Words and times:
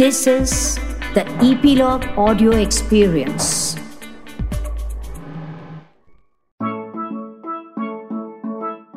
This 0.00 0.26
is 0.26 0.78
the 1.14 1.24
Epilogue 1.42 2.04
Audio 2.16 2.50
Experience. 2.52 3.76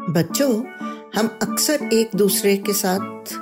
बच्चों, 0.10 0.64
हम 1.16 1.40
अक्सर 1.42 1.90
एक 1.94 2.16
दूसरे 2.16 2.58
के 2.58 2.74
साथ 2.74 3.34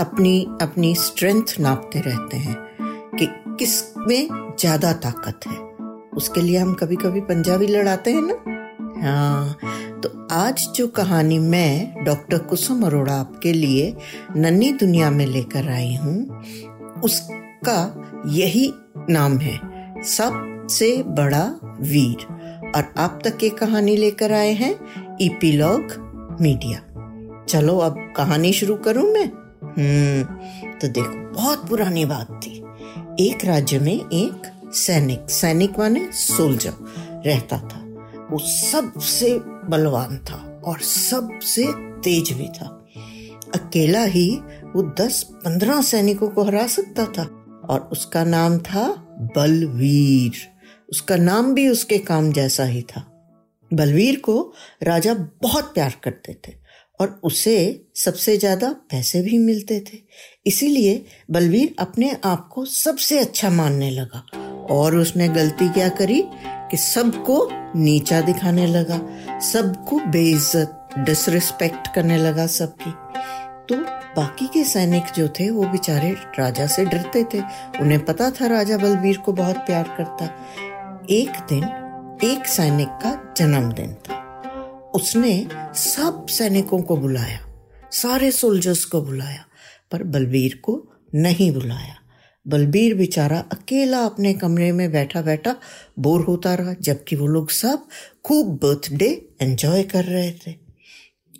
अपनी 0.00 0.46
अपनी 0.62 0.94
स्ट्रेंथ 0.94 1.60
नापते 1.60 2.00
रहते 2.00 2.36
हैं 2.36 2.56
कि 3.18 3.26
किसमें 3.58 4.28
ज़्यादा 4.60 4.92
ताकत 4.92 5.46
है 5.46 5.58
उसके 6.16 6.40
लिए 6.40 6.58
हम 6.58 6.74
कभी 6.74 6.96
कभी 6.96 7.20
पंजाबी 7.20 7.66
लड़ाते 7.66 8.12
हैं 8.12 8.22
ना 8.22 8.52
हाँ 9.02 9.56
तो 10.00 10.28
आज 10.30 10.68
जो 10.76 10.88
कहानी 10.88 11.38
मैं, 11.38 12.04
डॉक्टर 12.04 12.38
कुसुम 12.38 12.86
अरोड़ा 12.86 13.14
आपके 13.14 13.52
लिए 13.52 13.96
नन्ही 14.36 14.72
दुनिया 14.72 15.10
में 15.10 15.26
लेकर 15.26 15.68
आई 15.68 15.94
हूँ 15.94 16.42
उसका 17.04 18.10
यही 18.26 18.74
नाम 19.10 19.38
है। 19.38 19.58
सबसे 20.02 21.02
बड़ा 21.02 21.54
वीर। 21.80 22.42
और 22.76 22.94
आप 22.96 23.18
तक 23.24 23.38
ये 23.42 23.50
कहानी 23.50 23.96
लेकर 23.96 24.32
आए 24.32 24.52
हैं 24.52 24.74
ईपीलॉग 25.20 25.82
मीडिया। 26.40 26.78
चलो 27.48 27.78
अब 27.78 28.12
कहानी 28.16 28.52
शुरू 28.52 28.74
करूँ 28.76 29.12
मैं? 29.12 29.26
हम्म 29.64 30.22
तो 30.78 30.88
देखो, 30.88 31.32
बहुत 31.32 31.68
पुरानी 31.68 32.04
बात 32.04 32.40
थी। 32.46 32.64
एक 33.28 33.44
राज्य 33.44 33.78
में 33.78 33.94
एक 33.94 34.52
सैनिक 34.74 35.30
सैनिक 35.30 35.78
माने 35.78 36.08
सोल्जर 36.12 36.72
रहता 37.26 37.58
था। 37.58 37.78
वो 38.30 38.38
सबसे 38.38 39.38
बलवान 39.44 40.18
था 40.18 40.62
और 40.64 40.78
सबसे 40.80 41.66
तेज 41.76 42.32
भी 42.32 42.48
था। 42.48 42.86
अकेला 43.54 44.04
ही 44.04 44.40
वो 44.74 44.82
दस 45.00 45.22
पंद्रह 45.34 45.80
सैनिकों 45.82 46.28
को 46.28 46.42
हरा 46.42 46.66
सकता 46.68 47.04
था 47.08 47.22
और 47.70 47.88
उसका 47.92 48.24
नाम 48.24 48.58
था 48.60 48.86
बलवीर। 49.36 50.36
उसका 50.90 51.16
नाम 51.16 51.52
भी 51.54 51.68
उसके 51.68 51.98
काम 52.00 52.32
जैसा 52.32 52.64
ही 52.64 52.82
था। 52.82 53.04
बलवीर 53.70 54.16
को 54.20 54.52
राजा 54.82 55.14
बहुत 55.42 55.72
प्यार 55.74 55.94
करते 56.04 56.36
थे 56.46 56.54
और 57.00 57.20
उसे 57.24 57.54
सबसे 57.96 58.36
ज़्यादा 58.36 58.70
पैसे 58.90 59.20
भी 59.20 59.38
मिलते 59.38 59.78
थे। 59.80 59.98
इसीलिए 60.46 61.04
बलवीर 61.30 61.74
अपने 61.78 62.16
आप 62.24 62.48
को 62.48 62.64
सबसे 62.64 63.18
अच्छा 63.18 63.50
मानने 63.50 63.90
लगा 63.90 64.24
और 64.70 64.96
उसने 64.96 65.28
गलती 65.28 65.68
क्या 65.68 65.88
करी 65.90 66.22
कि 66.70 66.76
सबको 66.76 67.48
नीचा 67.76 68.20
दिखाने 68.20 68.66
लगा, 68.66 69.00
सबको 69.42 69.98
बेइज्जत 70.06 70.94
डिसरिस्पेक्ट 70.98 71.94
करने 71.94 72.16
लगा 72.18 72.46
सबकी। 72.48 72.90
तो 73.72 73.78
बाकी 74.16 74.46
के 74.46 74.64
सैनिक 74.64 75.02
जो 75.16 75.28
थे, 75.28 75.50
वो 75.50 75.62
बेचारे 75.64 76.12
राजा 76.38 76.66
से 76.66 76.84
डरते 76.84 77.24
थे। 77.24 77.38
उन्हें 77.80 78.04
पता 78.04 78.30
था 78.30 78.46
राजा 78.46 78.76
बलबीर 78.76 79.16
को 79.16 79.32
बहुत 79.32 79.56
प्यार 79.56 79.84
करता। 79.98 80.24
एक 81.10 81.28
दिन, 81.28 81.64
एक 82.24 82.46
सैनिक 82.46 82.88
का 82.88 83.34
जन्मदिन 83.36 83.94
था। 83.94 84.14
उसने 84.94 85.48
सब 85.74 86.26
सैनिकों 86.28 86.78
को 86.78 86.96
बुलाया, 86.96 87.40
सारे 87.92 88.30
सोल्जर्स 88.30 88.84
को 88.84 89.02
बुलाया, 89.02 89.44
पर 89.92 90.02
बलबीर 90.02 90.60
को 90.64 90.92
नहीं 91.14 91.52
बुलाया। 91.52 91.94
बलबीर 92.48 92.94
बेचारा 92.94 93.38
अकेला 93.52 93.98
अपने 93.98 94.32
कमरे 94.32 94.72
में 94.72 94.92
बैठा 94.92 95.22
बैठा 95.22 95.56
बोर 95.98 96.20
होता 96.20 96.54
रहा, 96.54 96.74
जबकि 96.80 97.16
वो 97.16 97.26
लोग 97.26 97.50
सब 97.50 97.86
खूब 98.24 98.48
बर्थडे 98.48 99.28
एंजॉय 99.40 99.82
कर 99.82 100.04
रहे 100.04 100.32
थे। 100.32 100.54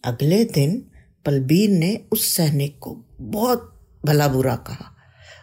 अगले 0.05 0.45
दिन 0.45 0.89
बलबीर 1.27 1.71
ने 1.71 2.01
उस 2.13 2.37
सैनिक 2.37 2.79
को 2.79 3.05
बहुत 3.21 3.69
भला 4.05 4.29
बुरा 4.29 4.57
कहा। 4.57 4.97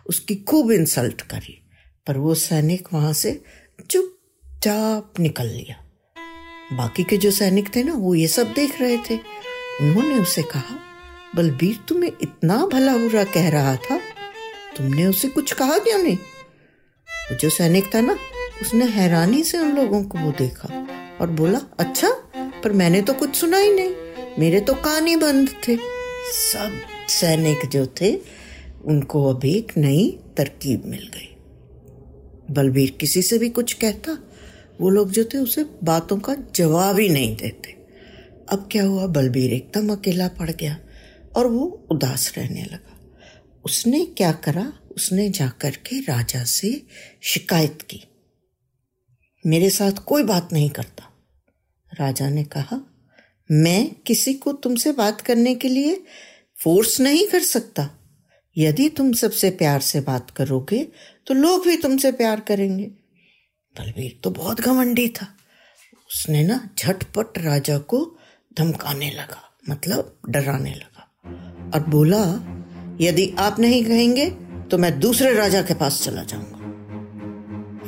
उसकी 0.09 0.35
खूब 0.35 0.71
इंसल्ट 0.71 1.21
करी, 1.21 1.69
पर 2.07 2.17
वो 2.17 2.35
सैनिक 2.35 2.87
वहाँ 2.93 3.13
से 3.13 3.43
चुपचाप 3.89 5.13
निकल 5.19 5.47
लिया। 5.47 5.75
बाकी 6.75 7.03
के 7.03 7.17
जो 7.17 7.31
सैनिक 7.31 7.75
थे 7.75 7.83
ना, 7.83 7.93
वो 7.93 8.15
ये 8.15 8.27
सब 8.27 8.53
देख 8.53 8.81
रहे 8.81 8.97
थे। 8.97 9.15
उन्होंने 9.81 10.19
उसे 10.19 10.43
कहा 10.43 10.79
बलबीर 11.35 11.79
तुम्हें 11.87 12.11
इतना 12.21 12.65
भला 12.65 12.97
बुरा 12.97 13.23
कह 13.23 13.49
रहा 13.49 13.75
था? 13.75 13.99
तुमने 14.77 15.05
उसे 15.05 15.27
कुछ 15.27 15.51
कहा 15.51 15.77
क्यों 15.77 16.03
नहीं? 16.03 16.17
वो 17.09 17.35
जो 17.35 17.49
सैनिक 17.49 17.95
था 17.95 18.01
ना, 18.01 18.17
उसने 18.61 18.85
हैरानी 18.85 19.43
से 19.43 19.57
उन 19.57 19.71
लोगों 19.75 20.03
को 20.03 20.17
वो 20.17 20.31
देखा 20.31 20.87
और 21.21 21.29
बोला 21.29 21.61
अच्छा 21.79 22.09
पर 22.35 22.71
मैंने 22.71 23.01
तो 23.01 23.13
कुछ 23.13 23.35
सुना 23.35 23.57
ही 23.57 23.73
नहीं। 23.75 23.95
मेरे 24.39 24.61
तो 24.61 24.73
कान 24.73 25.07
ही 25.07 25.15
बंद 25.15 25.49
थे। 25.49 25.77
सब 26.31 26.81
सैनिक 27.09 27.69
जो 27.69 27.93
थे, 28.01 28.17
उनको 28.85 29.33
अब 29.33 29.45
एक 29.45 29.77
नई 29.77 30.19
तरकीब 30.37 30.85
मिल 30.85 31.11
गई। 31.15 31.35
बलबीर 32.53 32.91
किसी 32.91 33.21
से 33.21 33.37
भी 33.37 33.49
कुछ 33.49 33.73
कहता, 33.73 34.23
वो 34.81 34.89
लोग 34.89 35.11
जो 35.11 35.23
थे 35.23 35.37
उसे 35.37 35.63
बातों 35.63 36.17
का 36.17 36.35
जवाब 36.55 36.99
ही 36.99 37.09
नहीं 37.09 37.35
देते। 37.35 37.71
अब 38.49 38.69
क्या 38.71 38.83
हुआ, 38.83 39.07
बलबीर 39.07 39.53
एकदम 39.53 39.91
अकेला 39.91 40.27
पड़ 40.27 40.51
गया 40.51 40.79
और 41.35 41.47
वो 41.47 41.87
उदास 41.91 42.33
रहने 42.37 42.63
लगा। 42.63 42.99
उसने 43.65 44.05
क्या 44.05 44.31
करा, 44.31 44.73
उसने 44.95 45.29
जाकर 45.29 45.69
के 45.69 45.99
राजा 45.99 46.43
से 46.43 46.81
शिकायत 47.21 47.81
की। 47.81 48.03
मेरे 49.45 49.69
साथ 49.69 49.91
कोई 49.91 50.23
बात 50.23 50.53
नहीं 50.53 50.69
करता। 50.69 51.03
राजा 51.99 52.29
ने 52.29 52.43
कहा 52.43 52.88
मैं 53.49 53.89
किसी 54.05 54.33
को 54.33 54.51
तुमसे 54.53 54.91
बात 54.91 55.21
करने 55.21 55.53
के 55.55 55.69
लिए 55.69 56.03
फोर्स 56.57 56.99
नहीं 57.01 57.25
कर 57.27 57.43
सकता। 57.43 57.89
यदि 58.55 58.87
तुम 58.89 59.11
सबसे 59.13 59.49
प्यार 59.51 59.81
से 59.81 59.99
बात 60.01 60.29
करोगे 60.31 60.83
तो 61.27 61.33
लोग 61.33 61.65
भी 61.65 61.77
तुमसे 61.77 62.11
प्यार 62.11 62.39
करेंगे। 62.39 62.85
बलबीर 63.75 64.19
तो 64.23 64.29
बहुत 64.31 64.61
घमंडी 64.61 65.07
था। 65.09 65.27
उसने 66.09 66.43
ना 66.43 66.59
झटपट 66.77 67.37
राजा 67.37 67.77
को 67.77 67.99
धमकाने 68.57 69.09
लगा 69.11 69.41
मतलब 69.69 70.17
डराने 70.29 70.71
लगा 70.71 71.71
और 71.73 71.85
बोला, 71.89 72.23
यदि 73.01 73.33
आप 73.39 73.59
नहीं 73.59 73.83
कहेंगे 73.85 74.29
तो 74.71 74.77
मैं 74.77 74.99
दूसरे 74.99 75.33
राजा 75.33 75.61
के 75.61 75.73
पास 75.73 76.01
चला 76.03 76.23
जाऊँगा। 76.23 76.57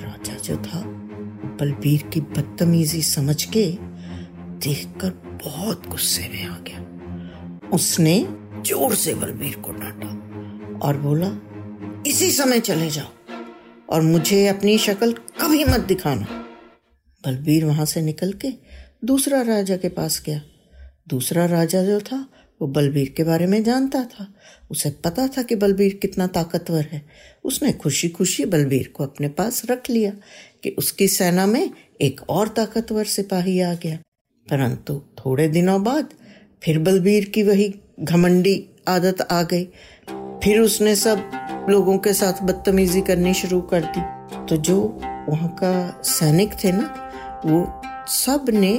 राजा 0.04 0.36
जो 0.38 0.56
था, 0.58 0.82
बलबीर 1.60 2.04
की 2.04 2.22
बदतमीजी 2.22 3.02
समझ 3.04 3.44
के 3.48 3.66
देखकर 4.60 5.10
बहुत 5.44 5.88
गुस्से 5.88 6.28
में 6.29 6.44
आ 6.46 6.57
गया। 6.57 7.69
उसने 7.69 8.19
ज़ोर 8.66 8.96
से 8.96 9.13
बलबीर 9.13 9.56
को 9.56 9.72
डांटा 9.72 10.79
और 10.88 10.97
बोला, 10.97 11.31
इसी 12.07 12.31
समय 12.31 12.59
चले 12.59 12.90
जाओ 12.90 13.09
और 13.90 14.01
मुझे 14.01 14.47
अपनी 14.47 14.78
शक्ल 14.78 15.12
कभी 15.12 15.63
मत 15.66 15.80
दिखाना। 15.80 16.25
बलबीर 17.24 17.66
वहाँ 17.66 17.85
से 17.85 18.01
निकल 18.01 18.34
के 18.34 18.51
दूसरा 19.06 19.41
राजा 19.41 19.78
के 19.78 19.90
पास 19.90 20.22
गया। 20.25 20.41
दूसरा 21.09 21.46
राजा 21.46 21.84
जो 21.84 22.00
था, 22.00 22.25
वो 22.62 22.68
बलबीर 22.68 23.13
के 23.18 23.24
बारे 23.24 23.46
में 23.47 23.63
जानता 23.63 24.03
था। 24.03 24.28
उसे 24.72 24.90
पता 25.06 25.28
था 25.28 25.44
कि 25.44 25.56
बलबीर 25.56 25.94
कितना 26.01 26.28
ताकतवर 26.28 26.88
है। 26.91 27.01
उसने 27.44 27.72
खुशी 27.74 28.09
खुशी 28.09 28.46
बलबीर 28.46 28.91
को 28.96 29.03
अपने 29.03 29.28
पास 29.28 29.62
रख 29.69 29.90
लिया 29.90 30.12
कि 30.63 30.69
उसकी 30.69 31.07
सेना 31.07 31.46
में 31.46 31.69
एक 32.01 32.22
और 32.30 32.47
ताकतवर 32.47 33.06
सिपाही 33.06 33.59
आ 33.62 33.74
गया। 33.74 33.97
परंतु 34.50 35.02
थोड़े 35.19 35.47
दिनों 35.47 35.84
बाद 35.84 36.09
फिर 36.63 36.79
बलबीर 36.79 37.25
की 37.25 37.44
वही 37.44 37.74
घमंडी 38.00 38.69
आदत 38.88 39.22
आ 39.31 39.41
गई। 39.44 39.63
फिर 40.44 40.59
उसने 40.59 40.96
सब 40.96 41.31
लोगों 41.69 41.97
के 41.97 42.13
साथ 42.13 42.41
बदतमीजी 42.44 43.01
करनी 43.01 43.34
शुरू 43.34 43.62
कर 43.62 43.84
दी। 43.97 44.01
तो 44.46 44.57
जो 44.57 44.78
वहाँ 45.30 45.50
का 45.50 46.01
सैनिक 46.03 46.53
थे 46.63 46.72
ना, 46.72 46.85
वो 47.46 47.81
सबने 48.07 48.72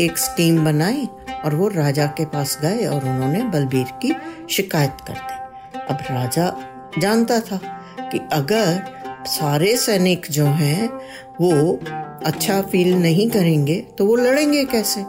एक 0.00 0.18
स्कीम 0.18 0.64
बनाई 0.64 1.08
और 1.44 1.54
वो 1.54 1.68
राजा 1.68 2.06
के 2.06 2.24
पास 2.24 2.58
गए 2.62 2.86
और 2.86 3.04
उन्होंने 3.04 3.42
बलबीर 3.44 3.86
की 4.02 4.14
शिकायत 4.50 4.96
कर 5.06 5.14
दी। 5.14 5.78
अब 5.90 5.98
राजा 6.10 6.54
जानता 6.98 7.40
था 7.40 7.60
कि 8.00 8.20
अगर 8.32 9.01
सारे 9.26 9.76
सैनिक 9.76 10.26
जो 10.30 10.44
हैं, 10.46 10.88
वो 11.40 11.76
अच्छा 12.26 12.60
फील 12.62 12.94
नहीं 12.94 13.28
करेंगे 13.30 13.80
तो 13.98 14.06
वो 14.06 14.16
लड़ेंगे 14.16 14.64
कैसे? 14.64 15.02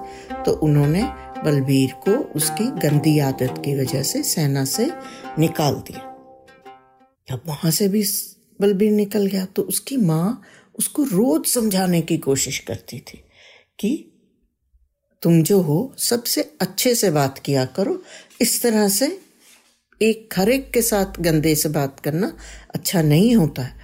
तो 0.45 0.51
उन्होंने 0.51 1.03
बलबीर 1.43 1.91
को 2.03 2.11
उसकी 2.35 2.65
गंदी 2.79 3.17
आदत 3.19 3.61
की 3.65 3.75
वजह 3.75 4.03
से 4.03 4.23
सेना 4.23 4.65
से 4.65 4.89
निकाल 5.39 5.75
दिया। 5.87 6.09
जब 7.27 7.41
वहाँ 7.47 7.71
से 7.71 7.87
भी 7.87 8.03
बलबीर 8.61 8.91
निकल 8.91 9.25
गया 9.25 9.45
तो 9.45 9.61
उसकी 9.61 9.97
माँ 9.97 10.41
उसको 10.79 11.03
रोज 11.03 11.45
समझाने 11.45 12.01
की 12.01 12.17
कोशिश 12.17 12.59
करती 12.59 12.99
थी 12.99 13.23
कि 13.79 14.09
तुम 15.21 15.41
जो 15.43 15.59
हो, 15.61 15.93
सबसे 15.97 16.41
अच्छे 16.61 16.95
से 16.95 17.11
बात 17.11 17.39
किया 17.39 17.65
करो। 17.65 18.01
इस 18.41 18.61
तरह 18.61 18.87
से 18.87 19.19
एक 20.01 20.33
हर 20.37 20.49
एक 20.49 20.71
के 20.71 20.81
साथ 20.81 21.21
गंदे 21.21 21.55
से 21.55 21.69
बात 21.69 21.99
करना 21.99 22.33
अच्छा 22.75 23.01
नहीं 23.01 23.35
होता 23.35 23.61
है। 23.61 23.82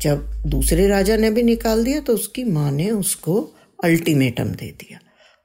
जब 0.00 0.42
दूसरे 0.46 0.86
राजा 0.88 1.16
ने 1.16 1.30
भी 1.30 1.42
निकाल 1.42 1.84
दिया 1.84 2.00
तो 2.00 2.14
उसकी 2.14 2.44
माँ 2.44 2.70
ने 2.72 2.90
उसको 2.90 3.40
अल्टीमेटम 3.84 4.44
दे 4.44 4.70
दिया 4.72 4.98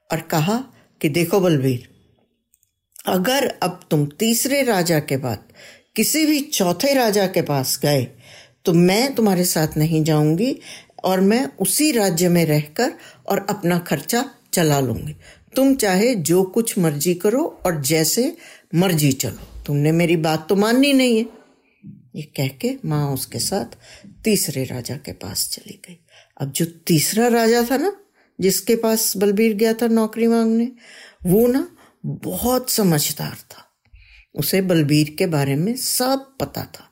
और 0.09 0.21
कहा 0.21 0.57
कि 1.01 1.09
देखो 1.09 1.39
बलबीर, 1.39 1.87
अगर 3.05 3.47
अब 3.63 3.79
तुम 3.91 4.05
तीसरे 4.19 4.61
राजा 4.63 4.99
के 4.99 5.17
बाद 5.17 5.43
किसी 5.95 6.25
भी 6.25 6.39
चौथे 6.39 6.93
राजा 6.93 7.25
के 7.27 7.41
पास 7.41 7.79
गए 7.83 8.07
तो 8.65 8.73
मैं 8.73 9.13
तुम्हारे 9.15 9.43
साथ 9.45 9.77
नहीं 9.77 10.03
जाऊँगी 10.03 10.55
और 11.03 11.21
मैं 11.21 11.47
उसी 11.61 11.91
राज्य 11.91 12.29
में 12.29 12.45
रहकर 12.45 12.91
और 13.29 13.45
अपना 13.49 13.77
खर्चा 13.79 14.25
चला 14.53 14.79
लूँगी। 14.79 15.15
तुम 15.55 15.73
चाहे 15.75 16.13
जो 16.15 16.43
कुछ 16.43 16.77
मर्ज़ी 16.77 17.13
करो 17.13 17.43
और 17.65 17.81
जैसे 17.81 18.35
मर्ज़ी 18.75 19.11
चलो। 19.11 19.63
तुमने 19.65 19.91
मेरी 19.91 20.15
बात 20.17 20.47
तो 20.49 20.55
माननी 20.55 20.93
नहीं 20.93 21.17
है। 21.17 21.25
ये 22.15 22.21
कह 22.21 22.47
के 22.47 22.77
माँ 22.85 23.13
उसके 23.13 23.39
साथ 23.39 23.65
तीसरे 24.23 24.63
राजा 24.63 24.97
के 24.97 25.11
पास 25.11 25.49
चली 25.49 25.81
गई। 25.89 25.99
अब 26.41 26.51
जो 26.51 26.65
तीसरा 26.65 27.27
राजा 27.27 27.67
था 27.71 27.77
ना, 27.77 28.01
जिसके 28.41 28.75
पास 28.75 29.17
बलबीर 29.17 29.53
गया 29.53 29.73
था 29.73 29.87
नौकरी 29.87 30.27
मांगने, 30.27 30.71
वो 31.25 31.47
ना 31.47 31.77
बहुत 32.05 32.69
समझदार 32.69 33.35
था। 33.35 33.65
उसे 34.35 34.61
बलबीर 34.61 35.15
के 35.17 35.25
बारे 35.25 35.55
में 35.55 35.75
सब 35.75 36.35
पता 36.39 36.63
था। 36.63 36.89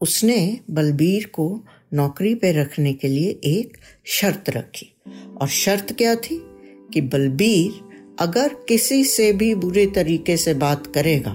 उसने 0.00 0.60
बलबीर 0.70 1.26
को 1.26 1.64
नौकरी 1.94 2.34
पे 2.34 2.52
रखने 2.52 2.92
के 2.92 3.08
लिए 3.08 3.40
एक 3.44 3.78
शर्त 4.06 4.50
रखी। 4.50 4.96
और 5.40 5.48
शर्त 5.48 5.92
क्या 5.92 6.14
थी? 6.14 6.52
कि 6.94 7.00
बलबीर 7.00 7.86
अगर 8.20 8.48
किसी 8.48 9.04
से 9.04 9.32
भी 9.32 9.54
बुरे 9.54 9.86
तरीके 9.86 10.36
से 10.36 10.54
बात 10.54 10.94
करेगा 10.94 11.34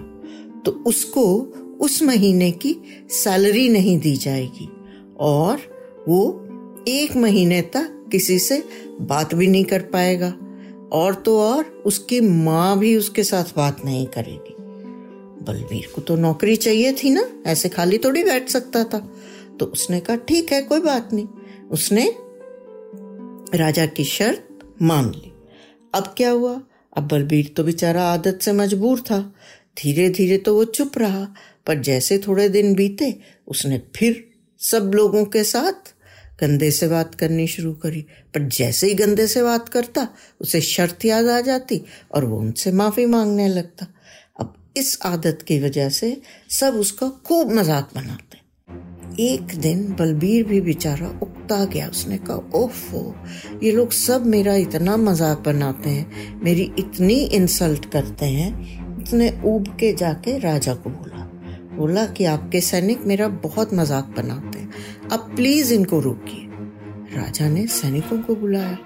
तो 0.66 0.72
उसको 0.72 1.54
उस 1.82 2.04
महीने 2.04 2.52
की 2.52 2.78
सैलरी 3.10 3.70
नहीं 3.70 4.00
दी 4.00 4.16
जाएगी। 4.16 4.70
और 5.20 5.60
वो 6.08 6.48
एक 6.88 7.16
महीने 7.16 7.62
तक 7.62 8.10
किसी 8.12 8.40
से 8.40 8.64
बात 9.02 9.34
भी 9.34 9.48
नहीं 9.48 9.66
कर 9.66 9.82
पाएगा। 9.82 10.34
और 10.94 11.16
तो 11.16 11.40
और 11.40 11.84
उसकी 11.86 12.22
माँ 12.22 12.80
भी 12.80 12.96
उसके 12.96 13.24
साथ 13.24 13.44
बात 13.44 13.86
नहीं 13.86 14.06
करेगी। 14.06 14.56
बलबीर 15.44 15.92
को 15.96 16.02
तो 16.02 16.16
नौकरी 16.16 16.56
चाहिए 16.56 16.94
थी 16.94 17.10
ना, 17.10 17.30
ऐसे 17.46 17.70
खाली 17.70 17.98
थोड़ी 17.98 18.24
बैठ 18.24 18.50
सकता 18.50 18.84
था। 18.84 19.14
तो 19.60 19.66
उसने 19.66 20.00
कहा, 20.00 20.16
ठीक 20.16 20.52
है, 20.52 20.62
कोई 20.62 20.80
बात 20.80 21.10
नहीं। 21.14 21.28
उसने 21.72 22.16
राजा 23.58 23.86
की 23.86 24.04
शर्त 24.04 24.48
मान 24.82 25.10
ली। 25.10 25.32
अब 25.94 26.14
क्या 26.18 26.30
हुआ? 26.30 26.62
अब 26.98 27.08
बलबीर 27.08 27.54
तो 27.58 27.64
बेचारा 27.64 28.04
आदत 28.04 28.40
से 28.42 28.54
मजबूर 28.54 29.00
था। 29.00 29.34
धीरे 29.84 30.10
धीरे 30.10 30.38
तो 30.38 30.56
वो 30.56 30.66
चुप 30.66 30.98
रहा। 30.98 31.28
पर 31.68 31.80
जैसे 31.80 32.18
थोड़े 32.18 32.50
दिन 32.50 32.74
बीते, 32.76 33.16
उसने 33.48 33.82
फिर 33.96 34.24
सब 34.60 34.92
लोगों 34.96 35.26
के 35.26 35.44
साथ 35.44 35.94
गंदे 36.42 36.72
से 36.72 36.88
बात 36.88 37.16
करनी 37.16 37.48
शुरू 37.48 37.74
करी। 37.74 38.02
पर 38.34 38.48
जैसे 38.48 38.88
ही 38.88 38.94
गंदे 38.94 39.28
से 39.28 39.44
बात 39.44 39.70
करता, 39.70 40.08
उसे 40.42 40.62
शर्त 40.62 41.06
याद 41.06 41.28
आ 41.28 41.42
जाती 41.42 41.82
और 42.16 42.26
वो 42.26 42.40
उनसे 42.40 42.72
माफ़ी 42.72 43.06
मांगने 43.06 43.48
लगता। 43.48 43.88
अब 44.40 44.54
इस 44.78 44.98
आदत 45.06 45.42
की 45.48 45.60
वजह 45.60 45.90
से 45.90 46.22
सब 46.50 46.76
उसका 46.76 47.10
खूब 47.26 47.52
मज़ाक 47.52 47.90
बनाते। 47.96 48.40
एक 49.20 49.42
दिन 49.42 49.96
बलबीर 50.00 50.44
भी 50.44 50.62
बेचारा 50.62 51.08
उकता 51.24 51.66
गया। 51.66 51.88
उसने 51.88 52.18
कहा, 52.18 52.36
ओफो, 52.36 53.16
ये 53.64 53.72
लोग 53.72 53.92
सब 53.92 54.26
मेरा 54.26 54.56
इतना 54.56 54.98
मज़ाक 54.98 55.40
बनाते 55.40 55.90
हैं, 55.90 56.40
मेरी 56.44 56.72
इतनी 56.80 57.14
इंसल्ट 57.14 57.92
करते 57.92 58.26
हैं। 58.26 59.04
उसने 59.04 59.30
ऊब 59.46 59.68
के 59.80 59.94
जाके 59.94 60.38
राजा 60.40 60.74
को 60.74 60.90
बोला 60.90 61.21
बोला 61.82 62.06
कि 62.06 62.26
आपके 62.26 62.62
सैनिक 62.62 63.06
मेरा 63.06 63.28
बहुत 63.28 63.74
मज़ाक 63.74 64.14
बनाते 64.18 64.60
हैं। 64.60 64.70
अब 65.12 65.20
प्लीज़ 65.36 65.74
इनको 65.74 66.00
रोकिए। 66.00 66.48
राजा 67.18 67.50
ने 67.50 67.68
सैनिकों 67.68 68.18
को 68.18 68.36
बुलाया 68.36 68.78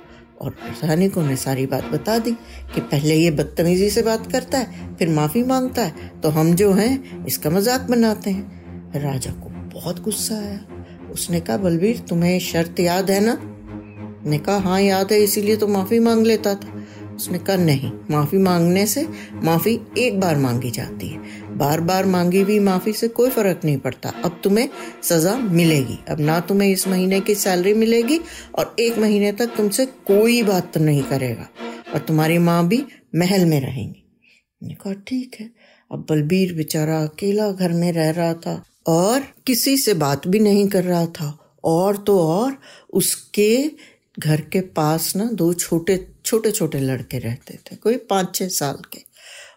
और 0.41 0.55
सैनिकों 0.81 1.23
ने 1.23 1.35
सारी 1.35 1.65
बात 1.65 1.85
बता 1.85 2.17
दी 2.19 2.31
कि 2.73 2.81
पहले 2.81 3.15
ये 3.15 3.31
बदतमीजी 3.31 3.89
से 3.89 4.01
बात 4.01 4.31
करता 4.31 4.57
है, 4.57 4.95
फिर 4.95 5.09
माफ़ी 5.09 5.43
माँगता 5.43 5.81
है। 5.81 6.11
तो 6.23 6.29
हम 6.29 6.53
जो 6.53 6.71
हैं, 6.71 7.25
इसका 7.25 7.49
मज़ाक 7.49 7.81
बनाते 7.81 8.29
हैं। 8.29 9.01
राजा 9.01 9.31
को 9.31 9.49
बहुत 9.73 10.01
गुस्सा 10.03 10.35
आया। 10.35 10.59
उसने 11.11 11.39
कहा, 11.39 11.57
बलबीर, 11.57 11.99
तुम्हें 11.99 12.39
शर्त 12.39 12.79
याद 12.79 13.11
है 13.11 13.19
ना? 13.19 13.37
ने 14.29 14.37
कहा 14.37 14.57
हाँ 14.57 14.81
याद 14.81 15.11
है, 15.11 15.19
इसीलिए 15.19 15.55
तो 15.55 15.67
माफ़ी 15.67 15.99
मांग 15.99 16.25
लेता 16.25 16.55
था। 16.55 16.84
उसने 17.15 17.39
कहा, 17.39 17.55
नहीं, 17.55 17.91
माफ़ी 18.11 18.37
मांगने 18.37 18.85
से 18.87 19.07
माफ़ी 19.43 19.79
एक 19.97 20.19
बार 20.19 20.37
मांगी 20.37 20.71
जाती 20.71 21.07
है। 21.07 21.17
बार 21.57 21.81
बार 21.81 22.05
मांगी 22.05 22.41
हुई 22.41 22.59
माफ़ी 22.59 22.93
से 22.93 23.07
कोई 23.07 23.29
फ़र्क 23.29 23.61
नहीं 23.65 23.77
पड़ता। 23.77 24.09
अब 24.23 24.41
तुम्हें 24.43 24.69
सजा 25.03 25.35
मिलेगी। 25.35 25.97
अब 26.09 26.19
ना 26.19 26.39
तुम्हें 26.39 26.69
इस 26.69 26.87
महीने 26.87 27.19
की 27.19 27.35
सैलरी 27.35 27.73
मिलेगी 27.73 28.19
और 28.55 28.75
एक 28.79 28.97
महीने 28.97 29.31
तक 29.31 29.47
तुमसे 29.47 29.85
कोई 29.85 30.43
बात 30.43 30.77
नहीं 30.77 31.03
करेगा 31.03 31.47
और 31.93 31.99
तुम्हारी 31.99 32.37
माँ 32.37 32.67
भी 32.67 32.85
महल 33.15 33.45
में 33.45 33.59
रहेंगी। 33.61 34.01
कहा, 34.73 34.93
ठीक 34.93 35.35
है। 35.39 35.49
अब 35.91 36.05
बलबीर 36.09 36.53
बेचारा 36.53 36.99
अकेला 37.03 37.51
घर 37.51 37.71
में 37.71 37.91
रह 37.91 38.09
रहा 38.09 38.33
था 38.33 38.63
और 38.87 39.23
किसी 39.47 39.77
से 39.77 39.93
बात 39.93 40.27
भी 40.27 40.39
नहीं 40.39 40.67
कर 40.67 40.83
रहा 40.83 41.05
था। 41.05 41.59
और 41.63 41.97
तो 41.97 42.19
और 42.19 42.57
उसके 42.93 43.71
घर 44.19 44.41
के 44.41 44.61
पास 44.61 45.15
ना 45.15 45.25
दो 45.25 45.53
छोटे 45.53 46.14
छोटे 46.25 46.51
छोटे 46.51 46.79
लड़के 46.79 47.19
रहते 47.19 47.57
थे, 47.63 47.75
कोई 47.75 47.97
पाँच 48.05 48.35
छः 48.35 48.47
साल 48.49 48.81
के। 48.93 49.03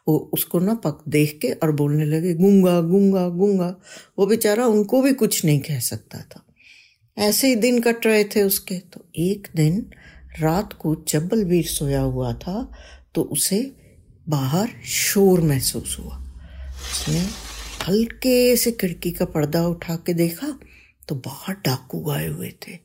वो 0.09 0.19
उसको 0.33 0.59
ना 0.59 0.75
पक, 0.75 1.03
देख 1.09 1.39
के 1.43 1.53
और 1.53 1.73
बोलने 1.73 2.05
लगे, 2.05 2.35
गूँगा 2.35 2.81
गूँगा 2.83 3.29
गूँगा। 3.29 3.75
वो 4.19 4.27
बेचारा 4.27 4.67
उनको 4.67 5.03
भी 5.03 5.13
कुछ 5.13 5.45
नहीं 5.45 5.61
कह 5.61 5.81
सकता 5.81 6.19
था। 6.21 6.45
ऐसे 7.17 7.49
ही 7.49 7.57
दिन 7.57 7.81
कट 7.81 8.07
रहे 8.07 8.25
थे 8.27 8.43
उसके। 8.43 8.79
तो 8.79 9.05
एक 9.17 9.49
दिन 9.57 9.85
रात 10.41 10.73
को 10.73 10.95
जब 11.09 11.29
बलबीर 11.29 11.67
सोया 11.67 12.01
हुआ 12.01 12.33
था 12.35 12.71
तो 13.15 13.23
उसे 13.23 13.61
बाहर 14.27 14.71
शोर 14.87 15.41
महसूस 15.41 15.97
हुआ। 16.01 16.17
उसने 16.17 17.21
हल्के 17.89 18.57
से 18.57 18.73
खिड़की 18.73 19.11
का 19.11 19.25
पर्दा 19.27 19.67
उठा 19.67 19.97
के 19.97 20.15
देखा 20.15 20.59
तो 21.09 21.15
बाहर 21.17 21.55
डाकू 21.65 22.11
आए 22.11 22.27
हुए 22.29 22.53
थे। 22.63 22.79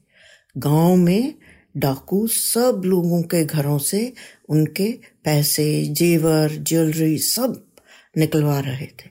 गाँव 0.56 0.95
में 0.95 1.33
डाकू 1.78 2.28
सब 2.28 2.81
लोगों 2.86 3.22
के 3.22 3.46
घरों 3.46 3.78
से 3.78 4.14
उनके 4.50 5.00
पैसे, 5.24 5.86
जेवर, 5.86 6.52
ज्वेलरी 6.52 7.18
सब 7.18 7.66
निकलवा 8.18 8.60
रहे 8.60 8.86
थे। 8.86 9.10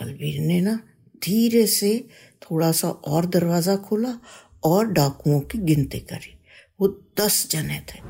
बलबीर 0.00 0.40
ने 0.40 0.60
ना 0.60 0.80
धीरे 1.24 1.66
से 1.66 2.08
थोड़ा 2.42 2.72
सा 2.72 2.88
और 2.88 3.26
दरवाज़ा 3.26 3.76
खोला 3.76 4.18
और 4.64 4.86
डाकुओं 4.86 5.40
की 5.40 5.58
गिनती 5.58 5.98
करी। 5.98 6.38
वो 6.80 6.88
दस 7.20 7.48
जने 7.50 7.80
थे। 7.80 8.00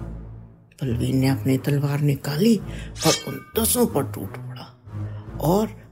बलबीर 0.83 1.15
ने 1.15 1.29
अपनी 1.29 1.59
तलवार 1.59 2.01
निकाली 2.01 2.57
और 3.07 3.13
उन 3.29 3.41
दसों 3.59 3.87
पर 3.87 4.03
टूट 4.03 4.37
पड़ा 4.37 4.79
और 5.41 5.83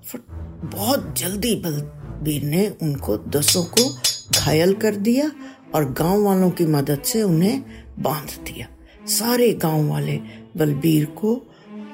बहुत 0.64 1.14
जल्दी 1.18 1.54
बलबीर 1.54 2.42
ने 2.42 2.76
उनको 2.82 3.16
दसों 3.18 3.64
को 3.64 4.00
घायल 4.38 4.74
कर 4.74 4.96
दिया 4.96 5.32
और 5.74 5.92
गाँव 5.92 6.22
वालों 6.22 6.50
की 6.50 6.66
मदद 6.66 7.02
से 7.02 7.22
उन्हें 7.22 7.79
बाँध 7.98 8.30
दिया। 8.44 8.66
सारे 9.08 9.52
गाँव 9.54 9.88
वाले 9.88 10.18
बलबीर 10.56 11.04
को 11.16 11.36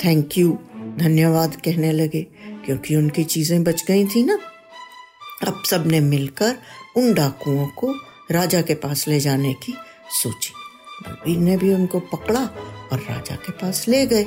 थैंक 0.04 0.38
यू 0.38 0.58
धन्यवाद 0.98 1.56
कहने 1.56 1.92
लगे, 1.92 2.22
क्योंकि 2.64 2.96
उनकी 2.96 3.24
चीज़ें 3.24 3.62
बच 3.64 3.84
गई 3.88 4.04
थी 4.06 4.22
ना। 4.24 4.38
अब 5.46 5.62
सबने 5.66 6.00
मिलकर 6.00 6.56
उन 6.96 7.12
डाकुओं 7.14 7.66
को 7.78 7.92
राजा 8.30 8.60
के 8.62 8.74
पास 8.74 9.06
ले 9.08 9.20
जाने 9.20 9.52
की 9.54 9.74
सोची। 10.12 10.52
बलबीर 11.02 11.38
ने 11.38 11.56
भी 11.56 11.72
उनको 11.74 12.00
पकड़ा 12.02 12.40
और 12.92 12.98
राजा 13.00 13.36
के 13.36 13.52
पास 13.52 13.84
ले 13.88 14.04
गए। 14.06 14.26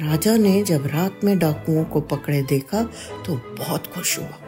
राजा 0.00 0.36
ने 0.36 0.62
जब 0.62 0.86
रात 0.86 1.20
में 1.24 1.38
डाकुओं 1.38 1.84
को 1.84 2.00
पकड़े 2.02 2.42
देखा 2.42 2.82
तो 3.26 3.36
बहुत 3.58 3.86
खुश 3.86 4.18
हुआ, 4.18 4.38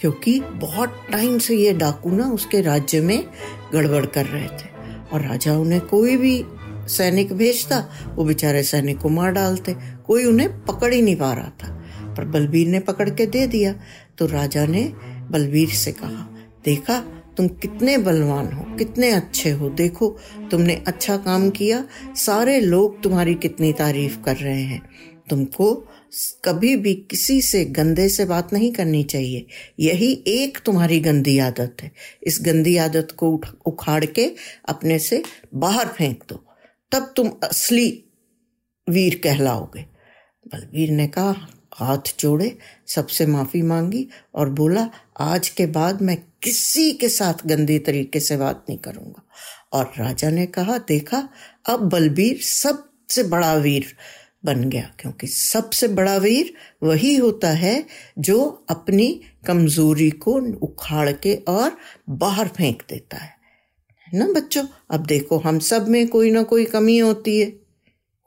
क्योंकि 0.00 0.38
बहुत 0.40 1.00
टाइम 1.12 1.38
से 1.38 1.56
ये 1.56 1.72
डाकू 1.74 2.10
ना 2.10 2.30
उसके 2.30 2.60
राज्य 2.60 3.00
में 3.00 3.24
गड़बड़ 3.72 4.04
कर 4.06 4.26
रहे 4.26 4.48
थे। 4.48 4.72
और 5.12 5.22
राजा 5.22 5.56
उन्हें 5.58 5.80
कोई 5.80 6.16
भी 6.16 6.44
सैनिक 6.88 7.32
भेजता, 7.32 7.78
वो 8.14 8.24
बेचारे 8.24 8.62
सैनिक 8.62 8.98
को 8.98 9.08
मार 9.08 9.32
डालते। 9.32 9.76
कोई 10.06 10.24
उन्हें 10.24 10.64
पकड़ 10.64 10.92
ही 10.94 11.02
नहीं 11.02 11.16
पा 11.16 11.32
रहा 11.32 11.50
था, 11.62 11.68
पर 12.14 12.24
बलबीर 12.24 12.68
ने 12.68 12.80
पकड़ 12.80 13.08
के 13.10 13.26
दे 13.26 13.46
दिया। 13.46 13.74
तो 14.18 14.26
राजा 14.26 14.66
ने 14.66 14.82
बलबीर 15.30 15.68
से 15.68 15.92
कहा, 15.92 16.28
देखा, 16.64 16.98
तुम 17.36 17.48
कितने 17.48 17.96
बलवान 17.98 18.52
हो, 18.52 18.64
कितने 18.76 19.10
अच्छे 19.10 19.50
हो। 19.50 19.68
देखो, 19.68 20.08
तुमने 20.50 20.74
अच्छा 20.86 21.16
काम 21.16 21.50
किया, 21.50 21.84
सारे 22.16 22.60
लोग 22.60 23.02
तुम्हारी 23.02 23.34
कितनी 23.34 23.72
तारीफ़ 23.72 24.18
कर 24.22 24.36
रहे 24.36 24.62
हैं। 24.62 24.82
तुमको 25.30 25.74
कभी 26.44 26.76
भी 26.76 26.94
किसी 26.94 27.42
से 27.42 27.64
गंदे 27.64 28.08
से 28.08 28.24
बात 28.24 28.52
नहीं 28.52 28.72
करनी 28.72 29.02
चाहिए। 29.02 29.46
यही 29.80 30.24
एक 30.26 30.58
तुम्हारी 30.58 31.00
गंदी 31.00 31.38
आदत 31.38 31.76
है। 31.82 31.92
इस 32.22 32.38
गंदी 32.42 32.76
आदत 32.76 33.08
को 33.16 33.40
उखाड़ 33.66 34.04
के 34.04 34.34
अपने 34.68 34.98
से 34.98 35.22
बाहर 35.54 35.88
फेंक 35.88 36.24
दो। 36.28 36.44
तब 36.92 37.12
तुम 37.16 37.28
असली 37.28 38.04
वीर 38.90 39.20
कहलाओगे। 39.24 39.80
बलवीर 40.46 40.90
ने 40.90 41.06
कहा, 41.06 41.46
हाथ 41.74 41.98
जोड़े, 42.20 42.58
सबसे 42.86 43.26
माफ़ी 43.26 43.62
मांगी 43.62 44.08
और 44.34 44.50
बोला, 44.50 44.90
आज 45.20 45.48
के 45.48 45.66
बाद 45.66 46.02
मैं 46.02 46.16
किसी 46.42 46.92
के 46.92 47.08
साथ 47.08 47.46
गंदी 47.46 47.78
तरीके 47.78 48.20
से 48.20 48.36
बात 48.36 48.66
नहीं 48.68 48.78
करूँगा। 48.78 49.22
और 49.72 49.92
राजा 49.98 50.30
ने 50.30 50.46
कहा, 50.46 50.78
देखा, 50.78 51.28
अब 51.66 51.80
बलबीर 51.80 52.40
सबसे 52.42 53.22
बड़ा 53.22 53.54
वीर 53.54 53.96
बन 54.44 54.64
गया। 54.64 54.94
क्योंकि 54.98 55.26
सबसे 55.26 55.88
बड़ा 55.88 56.16
वीर 56.16 56.54
वही 56.82 57.16
होता 57.16 57.50
है 57.50 57.86
जो 58.18 58.66
अपनी 58.70 59.20
कमज़ोरी 59.46 60.10
को 60.10 60.32
उखाड़ 60.62 61.12
के 61.12 61.34
और 61.34 61.78
बाहर 62.08 62.48
फेंक 62.48 62.82
देता 62.90 63.16
है। 63.16 63.30
ना 64.14 64.26
बच्चों? 64.26 64.66
अब 64.90 65.06
देखो, 65.06 65.38
हम 65.38 65.58
सब 65.58 65.88
में 65.88 66.08
कोई 66.08 66.30
ना 66.30 66.42
कोई 66.42 66.64
कमी 66.64 66.98
होती 66.98 67.40
है। 67.40 67.52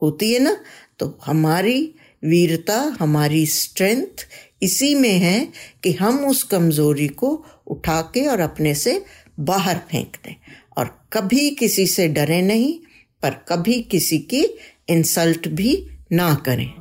होती 0.01 0.33
है 0.33 0.39
ना? 0.39 0.63
तो 1.00 1.19
हमारी 1.25 1.95
वीरता, 2.25 2.97
हमारी 3.00 3.45
स्ट्रेंथ 3.45 4.27
इसी 4.62 4.95
में 4.95 5.17
है 5.19 5.47
कि 5.83 5.91
हम 5.91 6.25
उस 6.25 6.43
कमज़ोरी 6.43 7.07
को 7.07 7.45
उठा 7.67 8.01
के 8.01 8.27
और 8.27 8.39
अपने 8.39 8.75
से 8.75 9.05
बाहर 9.39 9.77
फेंक 9.77 10.17
दें। 10.25 10.36
और 10.77 11.07
कभी 11.13 11.50
किसी 11.50 11.88
से 11.88 12.07
डरे 12.07 12.41
नहीं, 12.41 12.79
पर 13.24 13.29
कभी 13.29 13.81
किसी 13.81 14.19
की 14.19 14.57
इंसल्ट 14.89 15.47
भी 15.47 15.88
ना 16.11 16.33
करें। 16.45 16.73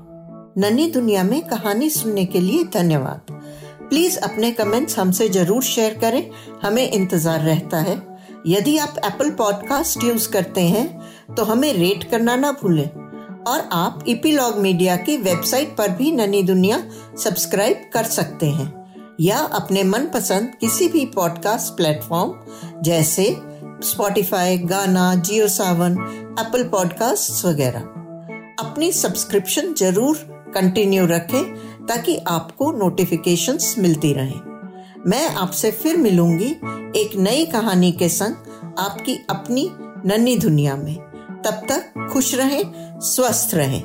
नन्ही 0.58 0.90
दुनिया 0.90 1.22
में 1.24 1.40
कहानी 1.48 1.88
सुनने 1.90 2.24
के 2.24 2.40
लिए 2.40 2.64
धन्यवाद। 2.64 3.32
प्लीज़ 3.88 4.18
अपने 4.18 4.50
कमेंट्स 4.50 4.98
हमसे 4.98 5.28
ज़रूर 5.28 5.62
शेयर 5.62 5.94
करें। 5.94 6.30
हमें 6.62 6.90
इंतज़ार 6.90 7.40
रहता 7.40 7.78
है। 7.78 7.96
यदि 8.46 8.76
आप 8.78 8.94
एप्पल 9.04 9.30
पॉडकास्ट 9.30 10.04
यूज़ 10.04 10.28
करते 10.28 10.60
हैं 10.60 11.34
तो 11.36 11.44
हमें 11.44 11.72
रेट 11.72 12.04
करना 12.10 12.36
ना 12.36 12.52
भूलें। 12.52 12.88
और 13.46 13.68
आप 13.72 14.04
इपीलॉग 14.08 14.58
मीडिया 14.58 14.96
की 14.96 15.16
वेबसाइट 15.16 15.76
पर 15.76 15.90
भी 15.90 16.12
ननी 16.12 16.42
दुनिया 16.42 16.82
सब्सक्राइब 17.24 17.90
कर 17.94 18.04
सकते 18.04 18.46
हैं। 18.46 18.72
या 19.20 19.38
अपने 19.54 19.82
मनपसंद 19.84 20.52
किसी 20.60 20.88
भी 20.88 21.04
पॉडकास्ट 21.06 21.76
प्लेटफॉर्म 21.76 22.82
जैसे 22.82 23.34
स्पॉटिफाई 23.82 24.58
गाना 24.58 25.14
जियो 25.16 25.48
सावन 25.48 25.92
एप्पल 26.40 26.64
पॉडकास्ट 26.64 27.44
वगैरह। 27.44 27.92
अपनी 28.60 28.92
सब्सक्रिप्शन 28.92 29.74
ज़रूर 29.74 30.16
कंटिन्यू 30.54 31.06
रखें, 31.06 31.54
ताकि 31.86 32.16
आपको 32.28 32.70
नोटिफिकेशंस 32.72 33.74
मिलती 33.78 34.12
रहें। 34.12 34.40
मैं 35.06 35.28
आपसे 35.28 35.70
फिर 35.70 35.96
मिलूँगी 35.96 36.50
एक 37.00 37.16
नई 37.16 37.44
कहानी 37.46 37.92
के 37.92 38.08
संग 38.08 38.74
आपकी 38.78 39.14
अपनी 39.30 39.68
नन्ही 40.06 40.36
दुनिया 40.36 40.76
में। 40.76 40.96
तब 41.44 41.66
तक 41.68 42.08
खुश 42.12 42.34
रहें, 42.34 42.62
स्वस्थ 43.00 43.54
रहें। 43.54 43.82